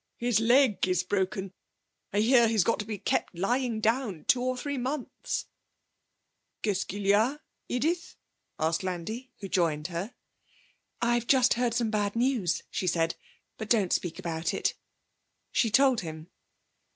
His 0.17 0.39
leg 0.39 0.87
is 0.87 1.03
broken. 1.03 1.53
I 2.11 2.21
hear 2.21 2.47
he's 2.47 2.63
got 2.63 2.79
to 2.79 2.85
be 2.87 2.97
kept 2.97 3.35
lying 3.37 3.79
down 3.79 4.25
two 4.27 4.41
or 4.41 4.57
three 4.57 4.79
months.' 4.79 5.45
'Qu'est 6.63 6.73
ce 6.79 6.85
qu'il 6.85 7.05
y 7.05 7.11
a, 7.11 7.39
Edith?' 7.69 8.15
asked 8.57 8.81
Landi, 8.81 9.31
who 9.41 9.47
joined 9.47 9.89
her. 9.89 10.15
'I've 11.03 11.27
just 11.27 11.53
heard 11.53 11.75
some 11.75 11.91
bad 11.91 12.15
news,' 12.15 12.63
she 12.71 12.87
said, 12.87 13.13
'but 13.59 13.69
don't 13.69 13.93
speak 13.93 14.17
about 14.17 14.55
it.' 14.55 14.73
She 15.51 15.69
told 15.69 16.01
him. 16.01 16.31